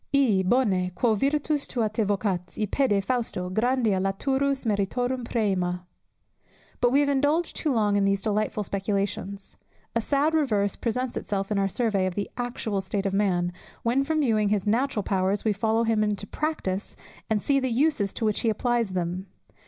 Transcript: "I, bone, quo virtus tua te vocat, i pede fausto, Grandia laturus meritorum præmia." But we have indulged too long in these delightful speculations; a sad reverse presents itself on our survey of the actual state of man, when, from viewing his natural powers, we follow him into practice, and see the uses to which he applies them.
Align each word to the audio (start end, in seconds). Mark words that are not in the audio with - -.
"I, 0.15 0.41
bone, 0.43 0.89
quo 0.95 1.13
virtus 1.13 1.67
tua 1.67 1.87
te 1.87 2.01
vocat, 2.03 2.57
i 2.59 2.65
pede 2.65 3.03
fausto, 3.05 3.51
Grandia 3.51 3.99
laturus 3.99 4.65
meritorum 4.65 5.23
præmia." 5.23 5.81
But 6.79 6.91
we 6.91 7.01
have 7.01 7.09
indulged 7.09 7.55
too 7.55 7.71
long 7.71 7.95
in 7.95 8.03
these 8.05 8.21
delightful 8.23 8.63
speculations; 8.63 9.57
a 9.95 10.01
sad 10.01 10.33
reverse 10.33 10.75
presents 10.75 11.17
itself 11.17 11.51
on 11.51 11.59
our 11.59 11.69
survey 11.69 12.07
of 12.07 12.15
the 12.15 12.31
actual 12.35 12.81
state 12.81 13.05
of 13.05 13.13
man, 13.13 13.53
when, 13.83 14.03
from 14.03 14.21
viewing 14.21 14.49
his 14.49 14.65
natural 14.65 15.03
powers, 15.03 15.45
we 15.45 15.53
follow 15.53 15.83
him 15.83 16.03
into 16.03 16.25
practice, 16.25 16.95
and 17.29 17.39
see 17.39 17.59
the 17.59 17.69
uses 17.69 18.11
to 18.15 18.25
which 18.25 18.39
he 18.39 18.49
applies 18.49 18.93
them. 18.93 19.27